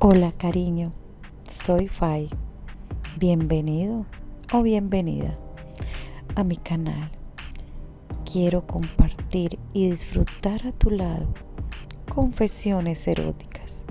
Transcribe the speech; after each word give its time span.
Hola 0.00 0.30
cariño, 0.30 0.92
soy 1.48 1.88
Fai. 1.88 2.30
Bienvenido 3.16 4.06
o 4.54 4.62
bienvenida 4.62 5.36
a 6.36 6.44
mi 6.44 6.56
canal. 6.56 7.10
Quiero 8.24 8.64
compartir 8.64 9.58
y 9.72 9.90
disfrutar 9.90 10.68
a 10.68 10.70
tu 10.70 10.90
lado 10.90 11.26
confesiones 12.14 13.08
eróticas 13.08 13.82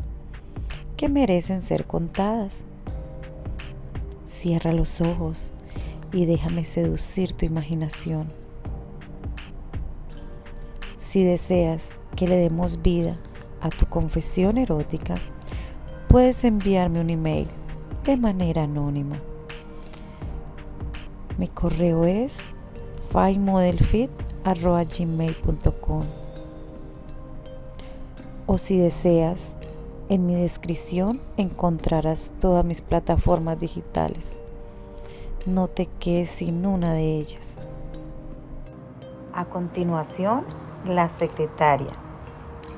que 0.95 1.09
merecen 1.09 1.61
ser 1.61 1.85
contadas. 1.85 2.63
Cierra 4.29 4.71
los 4.71 5.01
ojos 5.01 5.51
y 6.13 6.25
déjame 6.25 6.63
seducir 6.63 7.33
tu 7.33 7.45
imaginación. 7.45 8.31
Si 10.97 11.25
deseas 11.25 11.99
que 12.15 12.29
le 12.29 12.37
demos 12.37 12.81
vida 12.81 13.19
a 13.59 13.69
tu 13.69 13.87
confesión 13.87 14.57
erótica, 14.57 15.15
puedes 16.17 16.43
enviarme 16.45 16.99
un 16.99 17.11
email 17.11 17.47
de 18.03 18.17
manera 18.17 18.63
anónima. 18.63 19.17
Mi 21.37 21.47
correo 21.47 22.05
es 22.05 22.39
fimodelfit.gmail.com 23.11 26.03
O 28.47 28.57
si 28.57 28.79
deseas, 28.79 29.55
en 30.09 30.25
mi 30.25 30.33
descripción 30.33 31.21
encontrarás 31.37 32.31
todas 32.39 32.65
mis 32.65 32.81
plataformas 32.81 33.59
digitales. 33.59 34.41
No 35.45 35.67
te 35.67 35.85
quedes 35.85 36.31
sin 36.31 36.65
una 36.65 36.93
de 36.93 37.19
ellas. 37.19 37.53
A 39.33 39.45
continuación, 39.45 40.45
la 40.83 41.09
secretaria. 41.09 41.93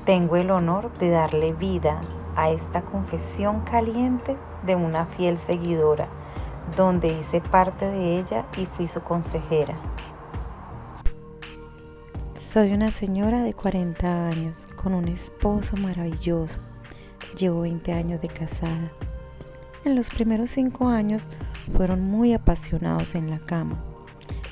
Tengo 0.04 0.36
el 0.36 0.50
honor 0.50 0.92
de 0.98 1.08
darle 1.08 1.54
vida 1.54 2.02
a 2.36 2.50
esta 2.50 2.82
confesión 2.82 3.60
caliente 3.60 4.36
de 4.66 4.76
una 4.76 5.06
fiel 5.06 5.38
seguidora, 5.38 6.08
donde 6.76 7.08
hice 7.08 7.40
parte 7.40 7.86
de 7.86 8.18
ella 8.18 8.46
y 8.56 8.66
fui 8.66 8.88
su 8.88 9.00
consejera. 9.02 9.74
Soy 12.34 12.72
una 12.72 12.90
señora 12.90 13.42
de 13.42 13.52
40 13.54 14.28
años 14.28 14.66
con 14.76 14.94
un 14.94 15.08
esposo 15.08 15.76
maravilloso. 15.76 16.60
Llevo 17.36 17.62
20 17.62 17.92
años 17.92 18.20
de 18.20 18.28
casada. 18.28 18.92
En 19.84 19.94
los 19.94 20.10
primeros 20.10 20.50
5 20.50 20.88
años 20.88 21.30
fueron 21.76 22.02
muy 22.02 22.32
apasionados 22.32 23.14
en 23.14 23.30
la 23.30 23.38
cama. 23.38 23.82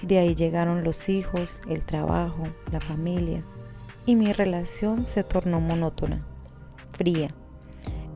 De 0.02 0.18
ahí 0.18 0.34
llegaron 0.34 0.84
los 0.84 1.08
hijos, 1.08 1.60
el 1.68 1.82
trabajo, 1.82 2.44
la 2.70 2.80
familia 2.80 3.42
y 4.06 4.14
mi 4.14 4.32
relación 4.32 5.06
se 5.06 5.22
tornó 5.22 5.60
monótona, 5.60 6.24
fría 6.92 7.28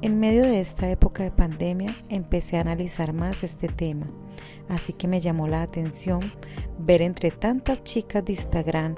en 0.03 0.19
medio 0.19 0.43
de 0.43 0.61
esta 0.61 0.91
época 0.91 1.23
de 1.23 1.31
pandemia 1.31 1.95
empecé 2.09 2.57
a 2.57 2.63
analizar 2.63 3.13
más 3.13 3.45
este 3.45 3.69
tema, 3.69 4.07
así 4.69 4.93
que 4.93 5.07
me 5.07 5.21
llamó 5.21 5.47
la 5.47 5.63
atención 5.63 6.21
ver 6.77 7.03
entre 7.03 7.31
tantas 7.31 7.85
chicas 7.85 8.25
de 8.25 8.33
Instagram 8.33 8.97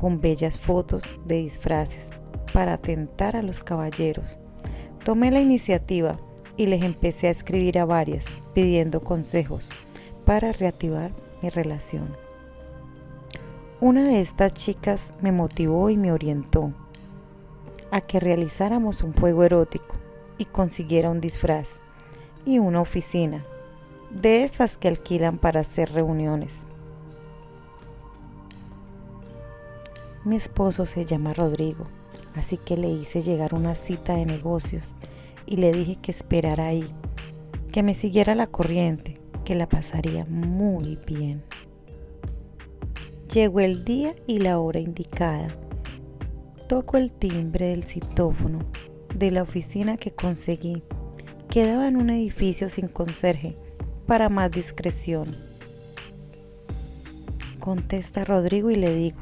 con 0.00 0.20
bellas 0.20 0.58
fotos 0.58 1.04
de 1.24 1.36
disfraces 1.36 2.10
para 2.52 2.72
atentar 2.72 3.36
a 3.36 3.42
los 3.42 3.60
caballeros. 3.60 4.40
Tomé 5.04 5.30
la 5.30 5.40
iniciativa 5.40 6.16
y 6.56 6.66
les 6.66 6.82
empecé 6.82 7.28
a 7.28 7.30
escribir 7.30 7.78
a 7.78 7.84
varias 7.84 8.36
pidiendo 8.52 9.04
consejos 9.04 9.70
para 10.24 10.50
reactivar 10.50 11.12
mi 11.42 11.48
relación. 11.50 12.16
Una 13.80 14.02
de 14.02 14.20
estas 14.20 14.52
chicas 14.52 15.14
me 15.20 15.30
motivó 15.30 15.90
y 15.90 15.96
me 15.96 16.10
orientó 16.10 16.74
a 17.92 18.00
que 18.00 18.18
realizáramos 18.18 19.02
un 19.02 19.12
juego 19.12 19.44
erótico 19.44 19.99
y 20.40 20.46
consiguiera 20.46 21.10
un 21.10 21.20
disfraz 21.20 21.82
y 22.46 22.58
una 22.58 22.80
oficina, 22.80 23.44
de 24.10 24.42
esas 24.42 24.78
que 24.78 24.88
alquilan 24.88 25.36
para 25.36 25.60
hacer 25.60 25.92
reuniones. 25.92 26.66
Mi 30.24 30.36
esposo 30.36 30.86
se 30.86 31.04
llama 31.04 31.34
Rodrigo, 31.34 31.84
así 32.34 32.56
que 32.56 32.78
le 32.78 32.88
hice 32.88 33.20
llegar 33.20 33.54
una 33.54 33.74
cita 33.74 34.14
de 34.14 34.24
negocios 34.24 34.96
y 35.44 35.56
le 35.56 35.72
dije 35.72 35.96
que 35.96 36.10
esperara 36.10 36.68
ahí, 36.68 36.90
que 37.70 37.82
me 37.82 37.94
siguiera 37.94 38.34
la 38.34 38.46
corriente, 38.46 39.20
que 39.44 39.54
la 39.54 39.68
pasaría 39.68 40.24
muy 40.24 40.98
bien. 41.06 41.44
Llegó 43.32 43.60
el 43.60 43.84
día 43.84 44.16
y 44.26 44.38
la 44.38 44.58
hora 44.58 44.80
indicada. 44.80 45.54
Toco 46.66 46.96
el 46.96 47.12
timbre 47.12 47.68
del 47.68 47.84
citófono 47.84 48.60
de 49.14 49.30
la 49.30 49.42
oficina 49.42 49.96
que 49.96 50.12
conseguí. 50.12 50.82
Quedaba 51.48 51.88
en 51.88 51.96
un 51.96 52.10
edificio 52.10 52.68
sin 52.68 52.88
conserje, 52.88 53.56
para 54.06 54.28
más 54.28 54.50
discreción. 54.50 55.36
Contesta 57.58 58.24
Rodrigo 58.24 58.70
y 58.70 58.76
le 58.76 58.94
digo, 58.94 59.20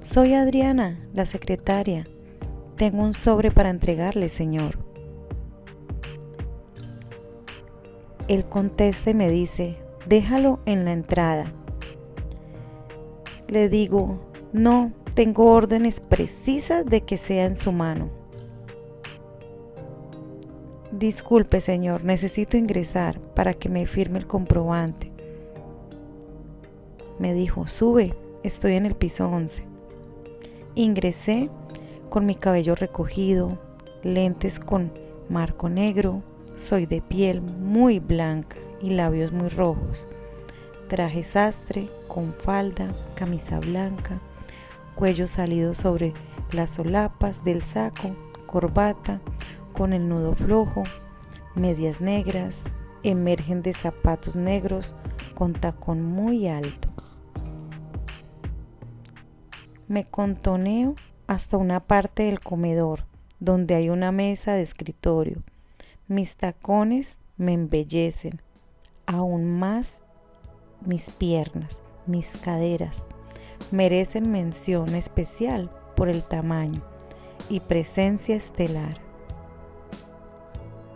soy 0.00 0.34
Adriana, 0.34 1.00
la 1.14 1.24
secretaria. 1.24 2.06
Tengo 2.76 3.02
un 3.02 3.14
sobre 3.14 3.50
para 3.50 3.70
entregarle, 3.70 4.28
señor. 4.28 4.78
Él 8.28 8.44
contesta 8.44 9.10
y 9.10 9.14
me 9.14 9.30
dice, 9.30 9.78
déjalo 10.06 10.60
en 10.66 10.84
la 10.84 10.92
entrada. 10.92 11.52
Le 13.48 13.68
digo, 13.68 14.20
no, 14.52 14.92
tengo 15.14 15.50
órdenes 15.52 16.00
precisas 16.00 16.84
de 16.84 17.02
que 17.02 17.16
sea 17.16 17.46
en 17.46 17.56
su 17.56 17.72
mano. 17.72 18.23
Disculpe, 20.98 21.60
señor, 21.60 22.04
necesito 22.04 22.56
ingresar 22.56 23.20
para 23.34 23.52
que 23.54 23.68
me 23.68 23.84
firme 23.84 24.20
el 24.20 24.28
comprobante. 24.28 25.10
Me 27.18 27.34
dijo, 27.34 27.66
sube, 27.66 28.14
estoy 28.44 28.76
en 28.76 28.86
el 28.86 28.94
piso 28.94 29.28
11. 29.28 29.64
Ingresé 30.76 31.50
con 32.10 32.26
mi 32.26 32.36
cabello 32.36 32.76
recogido, 32.76 33.58
lentes 34.04 34.60
con 34.60 34.92
marco 35.28 35.68
negro, 35.68 36.22
soy 36.54 36.86
de 36.86 37.00
piel 37.02 37.42
muy 37.42 37.98
blanca 37.98 38.58
y 38.80 38.90
labios 38.90 39.32
muy 39.32 39.48
rojos. 39.48 40.06
Traje 40.86 41.24
sastre 41.24 41.88
con 42.06 42.32
falda, 42.34 42.92
camisa 43.16 43.58
blanca, 43.58 44.20
cuello 44.94 45.26
salido 45.26 45.74
sobre 45.74 46.14
las 46.52 46.70
solapas 46.70 47.42
del 47.42 47.62
saco, 47.62 48.14
corbata, 48.46 49.20
con 49.74 49.92
el 49.92 50.08
nudo 50.08 50.34
flojo, 50.34 50.84
medias 51.54 52.00
negras, 52.00 52.64
emergen 53.02 53.60
de 53.60 53.74
zapatos 53.74 54.36
negros 54.36 54.94
con 55.34 55.52
tacón 55.52 56.02
muy 56.02 56.48
alto. 56.48 56.88
Me 59.86 60.04
contoneo 60.04 60.94
hasta 61.26 61.58
una 61.58 61.80
parte 61.80 62.22
del 62.22 62.40
comedor 62.40 63.04
donde 63.38 63.74
hay 63.74 63.90
una 63.90 64.12
mesa 64.12 64.54
de 64.54 64.62
escritorio. 64.62 65.42
Mis 66.08 66.36
tacones 66.36 67.18
me 67.36 67.52
embellecen 67.52 68.40
aún 69.06 69.58
más 69.58 70.02
mis 70.86 71.10
piernas, 71.10 71.82
mis 72.06 72.36
caderas. 72.36 73.04
Merecen 73.70 74.30
mención 74.30 74.94
especial 74.94 75.70
por 75.96 76.08
el 76.08 76.24
tamaño 76.24 76.82
y 77.48 77.60
presencia 77.60 78.36
estelar. 78.36 79.03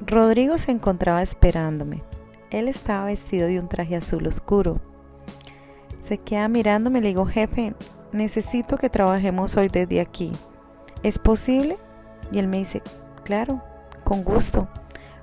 Rodrigo 0.09 0.57
se 0.57 0.71
encontraba 0.71 1.21
esperándome. 1.21 2.03
Él 2.51 2.69
estaba 2.69 3.05
vestido 3.05 3.47
de 3.47 3.61
un 3.61 3.69
traje 3.69 3.95
azul 3.95 4.27
oscuro. 4.27 4.81
Se 6.01 6.17
queda 6.17 6.49
mirándome 6.49 7.01
y 7.01 7.03
le 7.03 7.09
digo, 7.09 7.27
jefe, 7.27 7.75
necesito 8.13 8.79
que 8.79 8.89
trabajemos 8.89 9.59
hoy 9.59 9.69
desde 9.69 10.01
aquí. 10.01 10.33
¿Es 11.03 11.19
posible? 11.19 11.77
Y 12.33 12.39
él 12.39 12.49
me 12.49 12.57
dice, 12.57 12.83
claro, 13.23 13.63
con 14.03 14.25
gusto. 14.25 14.67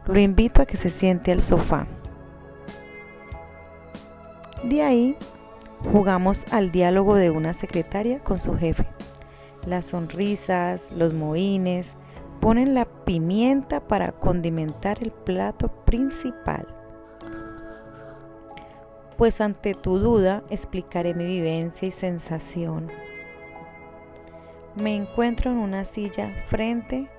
Lo 0.05 0.19
invito 0.19 0.61
a 0.61 0.67
que 0.67 0.77
se 0.77 0.91
siente 0.91 1.31
al 1.31 1.41
sofá. 1.41 1.87
De 4.63 4.83
ahí 4.83 5.17
jugamos 5.91 6.45
al 6.51 6.71
diálogo 6.71 7.15
de 7.15 7.31
una 7.31 7.55
secretaria 7.55 8.19
con 8.19 8.39
su 8.39 8.55
jefe. 8.55 8.85
Las 9.65 9.87
sonrisas, 9.87 10.91
los 10.95 11.13
mohines, 11.13 11.95
ponen 12.45 12.75
la 12.75 12.85
pimienta 12.85 13.79
para 13.79 14.11
condimentar 14.11 15.01
el 15.01 15.09
plato 15.09 15.67
principal. 15.83 16.67
Pues 19.17 19.41
ante 19.41 19.73
tu 19.73 19.97
duda 19.97 20.43
explicaré 20.51 21.15
mi 21.15 21.25
vivencia 21.25 21.87
y 21.87 21.91
sensación. 21.91 22.91
Me 24.75 24.95
encuentro 24.95 25.49
en 25.49 25.57
una 25.57 25.85
silla 25.85 26.35
frente 26.45 27.09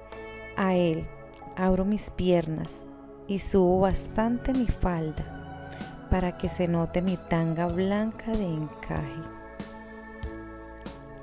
a 0.57 0.77
él, 0.77 1.09
abro 1.57 1.85
mis 1.85 2.11
piernas 2.11 2.85
y 3.27 3.41
subo 3.41 3.81
bastante 3.81 4.53
mi 4.53 4.67
falda 4.67 5.73
para 6.09 6.39
que 6.39 6.49
se 6.49 6.69
note 6.69 7.03
mi 7.03 7.17
tanga 7.17 7.67
blanca 7.67 8.31
de 8.31 8.47
encaje. 8.47 9.23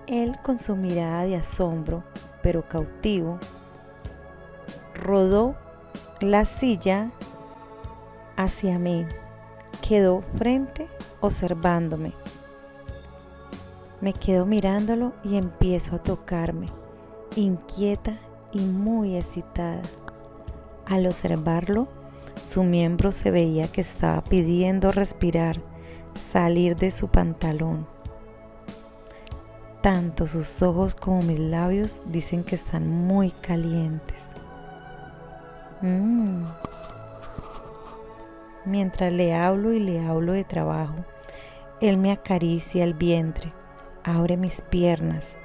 Él 0.07 0.35
con 0.43 0.59
su 0.59 0.75
mirada 0.75 1.23
de 1.23 1.37
asombro, 1.37 2.03
pero 2.41 2.67
cautivo, 2.67 3.39
rodó 5.03 5.55
la 6.21 6.45
silla 6.45 7.11
hacia 8.35 8.79
mí. 8.79 9.05
Quedó 9.81 10.23
frente 10.35 10.87
observándome. 11.19 12.13
Me 14.01 14.13
quedo 14.13 14.45
mirándolo 14.45 15.13
y 15.23 15.37
empiezo 15.37 15.95
a 15.95 16.03
tocarme, 16.03 16.67
inquieta 17.35 18.17
y 18.51 18.59
muy 18.59 19.15
excitada. 19.15 19.81
Al 20.85 21.07
observarlo, 21.07 21.87
su 22.39 22.63
miembro 22.63 23.11
se 23.11 23.31
veía 23.31 23.69
que 23.69 23.81
estaba 23.81 24.21
pidiendo 24.23 24.91
respirar, 24.91 25.61
salir 26.15 26.75
de 26.75 26.91
su 26.91 27.07
pantalón. 27.07 27.87
Tanto 29.81 30.27
sus 30.27 30.61
ojos 30.61 30.95
como 30.95 31.21
mis 31.21 31.39
labios 31.39 32.03
dicen 32.05 32.43
que 32.43 32.55
están 32.55 32.89
muy 32.89 33.31
calientes. 33.31 34.32
Mm. 35.83 36.45
Mientras 38.63 39.11
le 39.11 39.35
hablo 39.35 39.73
y 39.73 39.81
le 39.81 39.99
hablo 39.99 40.31
de 40.31 40.45
trabajo, 40.45 40.95
él 41.81 41.97
me 41.97 42.13
acaricia 42.13 42.85
el 42.85 42.93
vientre, 42.93 43.51
abre 44.05 44.37
mis 44.37 44.61
piernas, 44.61 45.35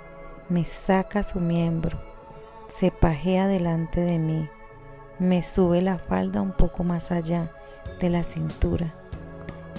me 0.49 0.65
saca 0.65 1.25
su 1.25 1.41
miembro, 1.41 2.01
se 2.69 2.93
pajea 2.93 3.49
delante 3.49 4.01
de 4.01 4.21
mí, 4.21 4.49
me 5.19 5.43
sube 5.43 5.83
la 5.83 5.99
falda 5.99 6.41
un 6.41 6.53
poco 6.53 6.85
más 6.85 7.11
allá 7.11 7.51
de 8.01 8.09
la 8.09 8.23
cintura, 8.23 8.95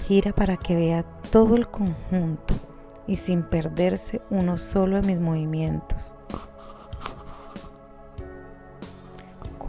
gira 0.06 0.34
para 0.34 0.58
que 0.58 0.76
vea 0.76 1.04
todo 1.30 1.56
el 1.56 1.68
conjunto 1.68 2.52
y 3.06 3.16
sin 3.16 3.44
perderse 3.44 4.20
uno 4.28 4.58
solo 4.58 5.00
de 5.00 5.06
mis 5.06 5.20
movimientos. 5.20 6.14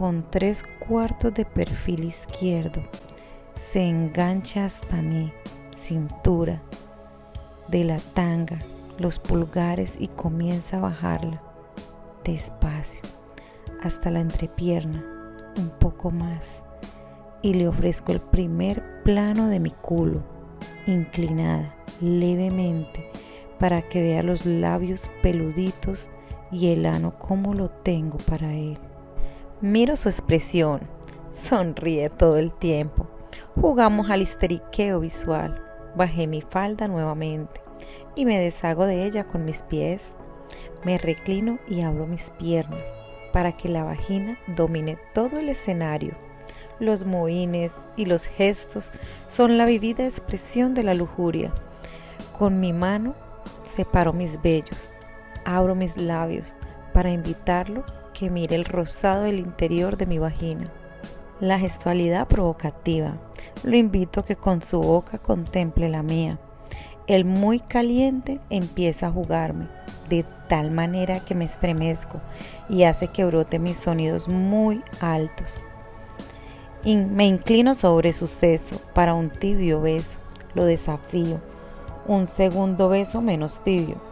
Con 0.02 0.28
tres 0.28 0.64
cuartos 0.88 1.32
de 1.32 1.44
perfil 1.44 2.02
izquierdo, 2.02 2.82
se 3.54 3.88
engancha 3.88 4.64
hasta 4.64 5.00
mi 5.00 5.32
cintura, 5.70 6.60
de 7.68 7.84
la 7.84 8.00
tanga, 8.12 8.58
los 8.98 9.20
pulgares 9.20 9.94
y 9.96 10.08
comienza 10.08 10.78
a 10.78 10.80
bajarla 10.80 11.40
despacio 12.24 13.00
hasta 13.80 14.10
la 14.10 14.18
entrepierna, 14.18 15.04
un 15.56 15.70
poco 15.70 16.10
más, 16.10 16.64
y 17.40 17.54
le 17.54 17.68
ofrezco 17.68 18.10
el 18.10 18.20
primer 18.20 19.04
plano 19.04 19.46
de 19.46 19.60
mi 19.60 19.70
culo, 19.70 20.20
inclinada 20.88 21.76
levemente, 22.00 23.08
para 23.60 23.82
que 23.82 24.02
vea 24.02 24.24
los 24.24 24.46
labios 24.46 25.08
peluditos 25.22 26.10
y 26.50 26.72
el 26.72 26.86
ano 26.86 27.16
como 27.20 27.54
lo 27.54 27.70
tengo 27.70 28.18
para 28.18 28.52
él. 28.52 28.76
Miro 29.62 29.94
su 29.94 30.08
expresión, 30.08 30.80
sonríe 31.30 32.10
todo 32.10 32.36
el 32.36 32.52
tiempo 32.52 33.06
Jugamos 33.54 34.10
al 34.10 34.22
histeriqueo 34.22 34.98
visual. 34.98 35.62
Bajé 35.94 36.26
mi 36.26 36.40
falda 36.42 36.88
nuevamente 36.88 37.60
y 38.16 38.24
me 38.24 38.38
deshago 38.38 38.86
de 38.86 39.04
ella 39.04 39.22
con 39.22 39.44
mis 39.44 39.62
pies. 39.62 40.14
Me 40.82 40.98
reclino 40.98 41.60
y 41.68 41.82
abro 41.82 42.08
mis 42.08 42.30
piernas 42.30 42.98
para 43.32 43.52
que 43.52 43.68
la 43.68 43.84
vagina 43.84 44.36
domine 44.48 44.98
todo 45.14 45.38
el 45.38 45.48
escenario. 45.48 46.16
Los 46.80 47.04
mohines 47.04 47.76
y 47.94 48.06
los 48.06 48.24
gestos 48.24 48.90
son 49.28 49.58
la 49.58 49.66
vivida 49.66 50.04
expresión 50.04 50.74
de 50.74 50.82
la 50.82 50.94
lujuria. 50.94 51.52
Con 52.36 52.58
mi 52.58 52.72
mano 52.72 53.14
separo 53.62 54.12
mis 54.12 54.42
vellos, 54.42 54.92
abro 55.44 55.76
mis 55.76 55.96
labios 55.96 56.56
para 56.92 57.10
invitarlo 57.10 57.84
que 58.12 58.30
mire 58.30 58.56
el 58.56 58.64
rosado 58.64 59.22
del 59.22 59.38
interior 59.38 59.96
de 59.96 60.06
mi 60.06 60.18
vagina. 60.18 60.70
La 61.40 61.58
gestualidad 61.58 62.28
provocativa 62.28 63.16
lo 63.64 63.76
invito 63.76 64.20
a 64.20 64.22
que 64.24 64.36
con 64.36 64.62
su 64.62 64.80
boca 64.80 65.18
contemple 65.18 65.88
la 65.88 66.02
mía. 66.02 66.38
El 67.06 67.24
muy 67.24 67.58
caliente 67.58 68.40
empieza 68.48 69.08
a 69.08 69.12
jugarme 69.12 69.68
de 70.08 70.24
tal 70.48 70.70
manera 70.70 71.24
que 71.24 71.34
me 71.34 71.44
estremezco 71.44 72.20
y 72.68 72.84
hace 72.84 73.08
que 73.08 73.24
brote 73.24 73.58
mis 73.58 73.78
sonidos 73.78 74.28
muy 74.28 74.82
altos. 75.00 75.66
Y 76.84 76.96
me 76.96 77.26
inclino 77.26 77.74
sobre 77.74 78.12
su 78.12 78.26
seso 78.26 78.80
para 78.94 79.14
un 79.14 79.30
tibio 79.30 79.80
beso. 79.80 80.18
Lo 80.54 80.64
desafío. 80.64 81.40
Un 82.06 82.26
segundo 82.26 82.88
beso 82.88 83.22
menos 83.22 83.62
tibio. 83.62 84.11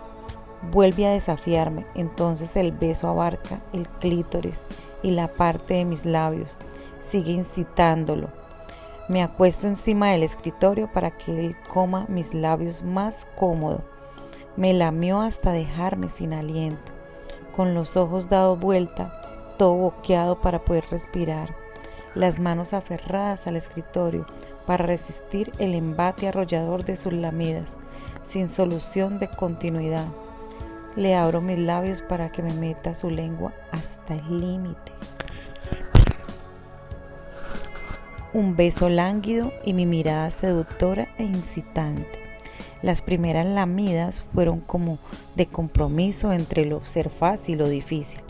Vuelve 0.70 1.06
a 1.06 1.12
desafiarme. 1.12 1.86
Entonces 1.94 2.56
el 2.56 2.72
beso 2.72 3.08
abarca 3.08 3.60
el 3.72 3.88
clítoris 3.88 4.64
y 5.02 5.12
la 5.12 5.28
parte 5.28 5.74
de 5.74 5.84
mis 5.84 6.04
labios. 6.04 6.58
Sigue 6.98 7.32
incitándolo 7.32 8.40
me 9.10 9.24
acuesto 9.24 9.66
encima 9.66 10.12
del 10.12 10.22
escritorio 10.22 10.86
para 10.92 11.10
que 11.10 11.44
él 11.44 11.56
coma 11.68 12.06
mis 12.08 12.32
labios 12.32 12.84
más 12.84 13.26
cómodo. 13.34 13.82
Me 14.56 14.72
lamió 14.72 15.20
hasta 15.20 15.50
dejarme 15.50 16.08
sin 16.08 16.32
aliento, 16.32 16.92
con 17.50 17.74
los 17.74 17.96
ojos 17.96 18.28
dados 18.28 18.60
vuelta, 18.60 19.12
todo 19.58 19.74
boqueado 19.74 20.40
para 20.40 20.60
poder 20.60 20.84
respirar, 20.92 21.56
las 22.14 22.38
manos 22.38 22.72
aferradas 22.72 23.48
al 23.48 23.56
escritorio 23.56 24.26
para 24.64 24.86
resistir 24.86 25.50
el 25.58 25.74
embate 25.74 26.28
arrollador 26.28 26.84
de 26.84 26.94
sus 26.94 27.12
lamidas, 27.12 27.78
sin 28.22 28.48
solución 28.48 29.18
de 29.18 29.26
continuidad. 29.26 30.06
Le 30.96 31.14
abro 31.14 31.40
mis 31.40 31.58
labios 31.58 32.02
para 32.02 32.30
que 32.32 32.42
me 32.42 32.52
meta 32.52 32.94
su 32.94 33.10
lengua 33.10 33.52
hasta 33.72 34.14
el 34.14 34.40
límite 34.40 34.92
un 38.32 38.54
beso 38.54 38.88
lánguido 38.88 39.52
y 39.64 39.72
mi 39.72 39.86
mirada 39.86 40.30
seductora 40.30 41.08
e 41.18 41.24
incitante. 41.24 42.18
Las 42.82 43.02
primeras 43.02 43.44
lamidas 43.44 44.22
fueron 44.32 44.60
como 44.60 44.98
de 45.34 45.46
compromiso 45.46 46.32
entre 46.32 46.64
lo 46.64 46.84
ser 46.86 47.10
fácil 47.10 47.56
y 47.56 47.58
lo 47.58 47.68
difícil. 47.68 48.22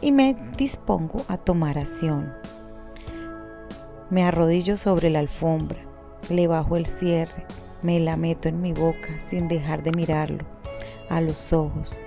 Y 0.00 0.12
me 0.12 0.36
dispongo 0.56 1.24
a 1.28 1.36
tomar 1.36 1.78
acción. 1.78 2.32
Me 4.10 4.24
arrodillo 4.24 4.76
sobre 4.76 5.10
la 5.10 5.20
alfombra, 5.20 5.78
le 6.28 6.46
bajo 6.46 6.76
el 6.76 6.86
cierre, 6.86 7.46
me 7.82 8.00
la 8.00 8.16
meto 8.16 8.48
en 8.48 8.60
mi 8.60 8.72
boca 8.72 9.20
sin 9.20 9.46
dejar 9.46 9.82
de 9.82 9.92
mirarlo 9.92 10.59
a 11.08 11.20
los 11.20 11.52
ojos. 11.52 11.98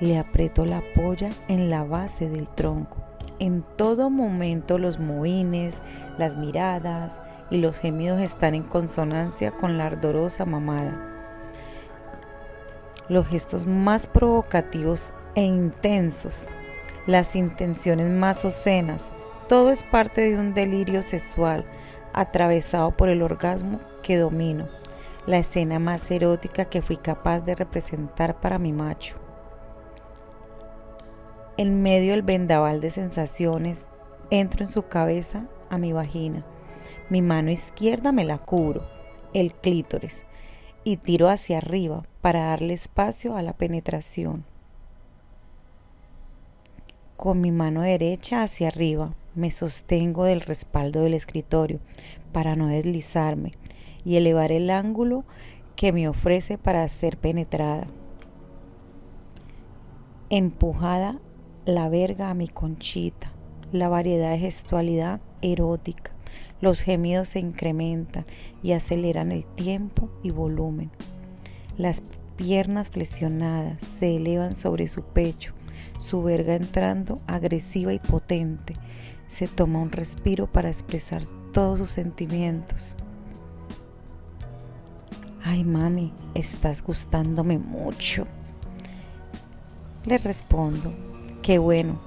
Le 0.00 0.18
aprieto 0.18 0.64
la 0.64 0.82
polla 0.94 1.30
en 1.48 1.70
la 1.70 1.84
base 1.84 2.28
del 2.28 2.48
tronco 2.48 3.10
en 3.40 3.64
todo 3.76 4.10
momento 4.10 4.78
los 4.78 5.00
mohines, 5.00 5.80
las 6.18 6.36
miradas 6.36 7.18
y 7.50 7.56
los 7.56 7.76
gemidos 7.78 8.20
están 8.20 8.54
en 8.54 8.62
consonancia 8.62 9.50
con 9.50 9.78
la 9.78 9.86
ardorosa 9.86 10.44
mamada. 10.44 11.06
Los 13.08 13.26
gestos 13.26 13.66
más 13.66 14.06
provocativos 14.06 15.12
e 15.34 15.42
intensos, 15.42 16.48
las 17.06 17.34
intenciones 17.34 18.08
más 18.10 18.44
ocenas, 18.44 19.10
todo 19.48 19.70
es 19.70 19.82
parte 19.82 20.20
de 20.20 20.38
un 20.38 20.54
delirio 20.54 21.02
sexual 21.02 21.64
atravesado 22.12 22.90
por 22.90 23.08
el 23.08 23.22
orgasmo 23.22 23.80
que 24.02 24.18
domino, 24.18 24.68
la 25.26 25.38
escena 25.38 25.78
más 25.78 26.10
erótica 26.10 26.64
que 26.64 26.82
fui 26.82 26.96
capaz 26.96 27.40
de 27.40 27.54
representar 27.54 28.40
para 28.40 28.58
mi 28.58 28.72
macho 28.72 29.16
en 31.60 31.82
medio 31.82 32.12
del 32.12 32.22
vendaval 32.22 32.80
de 32.80 32.90
sensaciones, 32.90 33.86
entro 34.30 34.64
en 34.64 34.70
su 34.70 34.84
cabeza 34.84 35.46
a 35.68 35.76
mi 35.76 35.92
vagina. 35.92 36.42
Mi 37.10 37.20
mano 37.20 37.50
izquierda 37.50 38.12
me 38.12 38.24
la 38.24 38.38
cubro, 38.38 38.88
el 39.34 39.52
clítoris, 39.52 40.24
y 40.84 40.96
tiro 40.96 41.28
hacia 41.28 41.58
arriba 41.58 42.06
para 42.22 42.44
darle 42.46 42.72
espacio 42.72 43.36
a 43.36 43.42
la 43.42 43.52
penetración. 43.52 44.46
Con 47.18 47.42
mi 47.42 47.50
mano 47.50 47.82
derecha 47.82 48.42
hacia 48.42 48.68
arriba 48.68 49.12
me 49.34 49.50
sostengo 49.50 50.24
del 50.24 50.40
respaldo 50.40 51.02
del 51.02 51.12
escritorio 51.12 51.78
para 52.32 52.56
no 52.56 52.68
deslizarme 52.68 53.52
y 54.04 54.16
elevar 54.16 54.52
el 54.52 54.70
ángulo 54.70 55.24
que 55.76 55.92
me 55.92 56.08
ofrece 56.08 56.58
para 56.58 56.86
ser 56.88 57.16
penetrada. 57.16 57.86
Empujada 60.28 61.18
la 61.64 61.88
verga 61.88 62.30
a 62.30 62.34
mi 62.34 62.48
conchita, 62.48 63.32
la 63.72 63.88
variedad 63.88 64.32
de 64.32 64.38
gestualidad 64.38 65.20
erótica. 65.42 66.12
Los 66.60 66.80
gemidos 66.80 67.28
se 67.28 67.40
incrementan 67.40 68.26
y 68.62 68.72
aceleran 68.72 69.32
el 69.32 69.44
tiempo 69.44 70.10
y 70.22 70.30
volumen. 70.30 70.90
Las 71.76 72.02
piernas 72.36 72.90
flexionadas 72.90 73.82
se 73.82 74.16
elevan 74.16 74.56
sobre 74.56 74.86
su 74.88 75.02
pecho, 75.02 75.54
su 75.98 76.22
verga 76.22 76.54
entrando 76.54 77.20
agresiva 77.26 77.92
y 77.92 77.98
potente. 77.98 78.74
Se 79.26 79.48
toma 79.48 79.80
un 79.80 79.92
respiro 79.92 80.46
para 80.46 80.68
expresar 80.68 81.24
todos 81.52 81.78
sus 81.78 81.90
sentimientos. 81.90 82.96
Ay, 85.42 85.64
mami, 85.64 86.12
estás 86.34 86.82
gustándome 86.82 87.58
mucho. 87.58 88.26
Le 90.04 90.18
respondo, 90.18 90.92
Qué 91.42 91.58
bueno, 91.58 91.98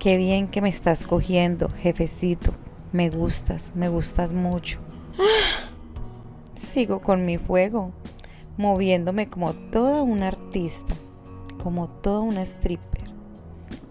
qué 0.00 0.16
bien 0.16 0.48
que 0.48 0.60
me 0.60 0.68
estás 0.68 1.04
cogiendo, 1.04 1.68
jefecito. 1.68 2.52
Me 2.90 3.08
gustas, 3.08 3.72
me 3.76 3.88
gustas 3.88 4.32
mucho. 4.32 4.80
Sigo 6.56 7.00
con 7.00 7.24
mi 7.24 7.38
fuego, 7.38 7.92
moviéndome 8.56 9.28
como 9.28 9.52
toda 9.54 10.02
una 10.02 10.28
artista, 10.28 10.94
como 11.62 11.88
toda 11.88 12.20
una 12.20 12.42
stripper, 12.42 13.04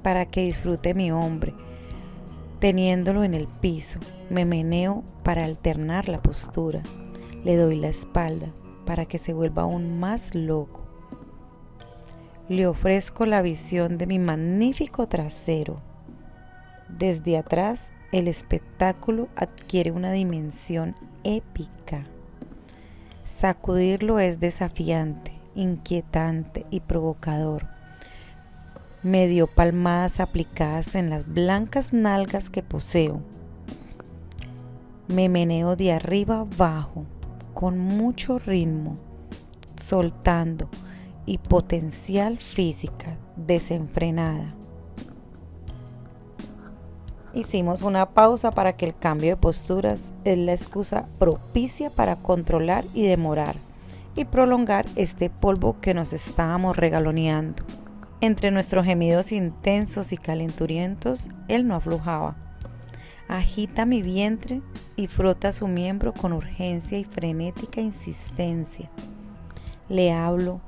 para 0.03 0.25
que 0.25 0.41
disfrute 0.41 0.93
mi 0.93 1.11
hombre. 1.11 1.53
Teniéndolo 2.59 3.23
en 3.23 3.33
el 3.33 3.47
piso, 3.47 3.99
me 4.29 4.43
meneo 4.43 5.05
para 5.23 5.45
alternar 5.45 6.09
la 6.09 6.21
postura. 6.21 6.83
Le 7.45 7.55
doy 7.55 7.77
la 7.77 7.87
espalda 7.87 8.51
para 8.91 9.05
que 9.05 9.19
se 9.19 9.31
vuelva 9.31 9.61
aún 9.61 10.01
más 10.01 10.35
loco. 10.35 10.81
Le 12.49 12.67
ofrezco 12.67 13.25
la 13.25 13.41
visión 13.41 13.97
de 13.97 14.05
mi 14.05 14.19
magnífico 14.19 15.07
trasero. 15.07 15.77
Desde 16.89 17.37
atrás, 17.37 17.93
el 18.11 18.27
espectáculo 18.27 19.29
adquiere 19.37 19.91
una 19.91 20.11
dimensión 20.11 20.97
épica. 21.23 22.03
Sacudirlo 23.23 24.19
es 24.19 24.41
desafiante, 24.41 25.31
inquietante 25.55 26.65
y 26.69 26.81
provocador. 26.81 27.67
Medio 29.03 29.47
palmadas 29.47 30.19
aplicadas 30.19 30.95
en 30.95 31.09
las 31.09 31.29
blancas 31.29 31.93
nalgas 31.93 32.49
que 32.49 32.61
poseo. 32.61 33.21
Me 35.07 35.29
meneo 35.29 35.77
de 35.77 35.93
arriba 35.93 36.41
abajo, 36.41 37.05
con 37.53 37.77
mucho 37.77 38.39
ritmo, 38.39 38.97
soltando 39.75 40.69
y 41.25 41.37
potencial 41.37 42.37
física 42.37 43.17
desenfrenada. 43.35 44.55
Hicimos 47.33 47.81
una 47.81 48.09
pausa 48.09 48.51
para 48.51 48.73
que 48.73 48.85
el 48.85 48.95
cambio 48.95 49.29
de 49.29 49.37
posturas 49.37 50.11
es 50.25 50.37
la 50.37 50.51
excusa 50.51 51.07
propicia 51.17 51.89
para 51.89 52.17
controlar 52.17 52.83
y 52.93 53.03
demorar 53.03 53.55
y 54.15 54.25
prolongar 54.25 54.85
este 54.97 55.29
polvo 55.29 55.79
que 55.79 55.93
nos 55.93 56.11
estábamos 56.11 56.75
regaloneando. 56.75 57.63
Entre 58.19 58.51
nuestros 58.51 58.85
gemidos 58.85 59.31
intensos 59.31 60.11
y 60.11 60.17
calenturientos, 60.17 61.29
él 61.47 61.67
no 61.67 61.75
aflojaba. 61.75 62.35
Agita 63.29 63.85
mi 63.85 64.01
vientre 64.01 64.61
y 65.01 65.07
frota 65.07 65.51
su 65.51 65.67
miembro 65.67 66.13
con 66.13 66.31
urgencia 66.31 66.97
y 66.99 67.03
frenética 67.03 67.81
insistencia. 67.81 68.89
Le 69.89 70.13
hablo, 70.13 70.61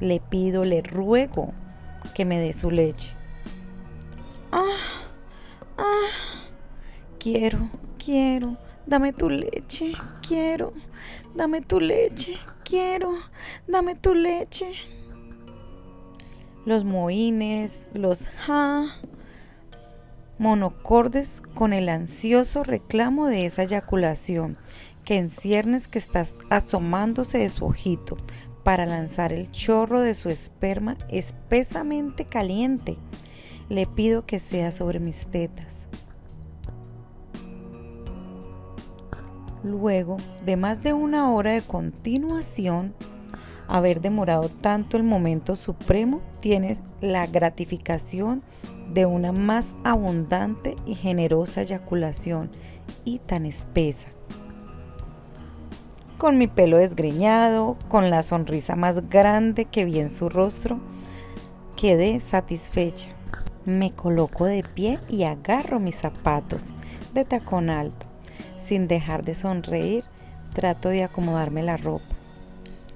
le 0.00 0.18
pido, 0.18 0.64
le 0.64 0.82
ruego 0.82 1.52
que 2.14 2.24
me 2.24 2.40
dé 2.40 2.52
su 2.52 2.70
leche. 2.70 3.14
¡Ah! 4.50 5.06
Ah, 5.78 6.48
quiero, 7.18 7.68
quiero, 8.02 8.56
dame 8.86 9.12
tu 9.12 9.28
leche, 9.28 9.92
quiero, 10.26 10.72
dame 11.34 11.60
tu 11.60 11.78
leche, 11.78 12.38
quiero, 12.64 13.12
dame 13.68 13.94
tu 13.94 14.14
leche. 14.14 14.72
Los 16.64 16.84
moines, 16.84 17.88
los 17.92 18.26
ja, 18.26 19.00
monocordes 20.38 21.42
con 21.54 21.72
el 21.72 21.88
ansioso 21.88 22.62
reclamo 22.62 23.26
de 23.26 23.46
esa 23.46 23.62
eyaculación 23.62 24.56
que 25.04 25.16
en 25.16 25.30
ciernes 25.30 25.88
que 25.88 25.98
estás 25.98 26.36
asomándose 26.50 27.38
de 27.38 27.48
su 27.48 27.64
ojito 27.64 28.16
para 28.64 28.84
lanzar 28.84 29.32
el 29.32 29.50
chorro 29.50 30.00
de 30.00 30.14
su 30.14 30.28
esperma 30.28 30.96
espesamente 31.08 32.24
caliente 32.24 32.98
le 33.68 33.86
pido 33.86 34.26
que 34.26 34.40
sea 34.40 34.72
sobre 34.72 35.00
mis 35.00 35.26
tetas. 35.28 35.86
Luego 39.62 40.16
de 40.44 40.56
más 40.56 40.82
de 40.82 40.92
una 40.92 41.32
hora 41.32 41.52
de 41.52 41.62
continuación, 41.62 42.94
haber 43.68 44.00
demorado 44.00 44.48
tanto 44.48 44.96
el 44.96 45.02
momento 45.02 45.56
supremo, 45.56 46.20
tienes 46.40 46.80
la 47.00 47.26
gratificación 47.26 48.42
de 48.92 49.06
una 49.06 49.32
más 49.32 49.74
abundante 49.84 50.76
y 50.86 50.94
generosa 50.94 51.62
eyaculación 51.62 52.50
y 53.04 53.18
tan 53.18 53.46
espesa. 53.46 54.08
Con 56.18 56.38
mi 56.38 56.46
pelo 56.46 56.78
desgreñado, 56.78 57.76
con 57.88 58.08
la 58.08 58.22
sonrisa 58.22 58.74
más 58.74 59.10
grande 59.10 59.66
que 59.66 59.84
vi 59.84 60.00
en 60.00 60.08
su 60.08 60.28
rostro, 60.28 60.80
quedé 61.76 62.20
satisfecha. 62.20 63.10
Me 63.66 63.90
coloco 63.90 64.46
de 64.46 64.62
pie 64.62 64.98
y 65.08 65.24
agarro 65.24 65.78
mis 65.78 65.96
zapatos 65.96 66.74
de 67.12 67.24
tacón 67.24 67.68
alto. 67.68 68.06
Sin 68.58 68.88
dejar 68.88 69.24
de 69.24 69.34
sonreír, 69.34 70.04
trato 70.54 70.88
de 70.88 71.04
acomodarme 71.04 71.62
la 71.62 71.76
ropa. 71.76 72.04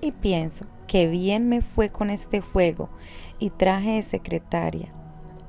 Y 0.00 0.12
pienso 0.12 0.66
que 0.87 1.07
bien 1.07 1.49
me 1.49 1.62
fue 1.62 1.90
con 1.90 2.11
este 2.11 2.42
fuego 2.42 2.88
y 3.38 3.50
traje 3.50 3.92
de 3.92 4.02
secretaria. 4.02 4.92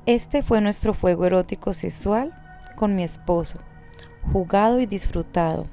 Este 0.06 0.44
fue 0.44 0.62
nuestro 0.62 0.94
fuego 0.94 1.26
erótico 1.26 1.74
sexual 1.74 2.34
con 2.76 2.96
mi 2.96 3.04
esposo, 3.04 3.60
jugado 4.34 4.80
y 4.80 4.86
disfrutado. 4.86 5.68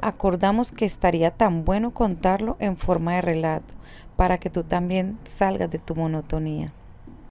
Acordamos 0.00 0.72
que 0.72 0.84
estaría 0.84 1.30
tan 1.30 1.64
bueno 1.64 1.94
contarlo 1.94 2.56
en 2.60 2.76
forma 2.76 3.14
de 3.14 3.22
relato, 3.22 3.74
para 4.16 4.38
que 4.38 4.50
tú 4.50 4.62
también 4.62 5.18
salgas 5.24 5.70
de 5.70 5.78
tu 5.78 5.94
monotonía. 5.94 6.72